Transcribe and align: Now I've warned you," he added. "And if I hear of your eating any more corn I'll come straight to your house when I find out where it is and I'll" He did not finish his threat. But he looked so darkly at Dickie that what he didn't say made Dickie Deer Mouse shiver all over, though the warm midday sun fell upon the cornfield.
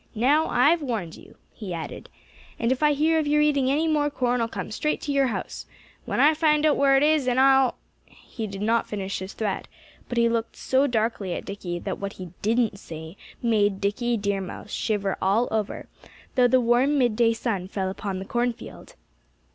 Now 0.15 0.47
I've 0.47 0.81
warned 0.81 1.15
you," 1.15 1.37
he 1.53 1.75
added. 1.75 2.09
"And 2.57 2.71
if 2.71 2.81
I 2.81 2.93
hear 2.93 3.19
of 3.19 3.27
your 3.27 3.39
eating 3.39 3.69
any 3.69 3.87
more 3.87 4.09
corn 4.09 4.41
I'll 4.41 4.47
come 4.47 4.71
straight 4.71 4.99
to 5.01 5.11
your 5.11 5.27
house 5.27 5.67
when 6.05 6.19
I 6.19 6.33
find 6.33 6.65
out 6.65 6.75
where 6.75 6.97
it 6.97 7.03
is 7.03 7.27
and 7.27 7.39
I'll" 7.39 7.75
He 8.33 8.47
did 8.47 8.63
not 8.63 8.87
finish 8.87 9.19
his 9.19 9.33
threat. 9.33 9.67
But 10.09 10.17
he 10.17 10.27
looked 10.27 10.55
so 10.55 10.87
darkly 10.87 11.35
at 11.35 11.45
Dickie 11.45 11.77
that 11.77 11.99
what 11.99 12.13
he 12.13 12.31
didn't 12.41 12.79
say 12.79 13.15
made 13.43 13.79
Dickie 13.79 14.17
Deer 14.17 14.41
Mouse 14.41 14.71
shiver 14.71 15.17
all 15.21 15.47
over, 15.51 15.87
though 16.33 16.47
the 16.47 16.59
warm 16.59 16.97
midday 16.97 17.33
sun 17.33 17.67
fell 17.67 17.87
upon 17.91 18.17
the 18.17 18.25
cornfield. 18.25 18.95